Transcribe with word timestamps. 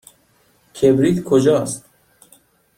کبریت 0.73 1.23
کجاست؟ 1.23 1.85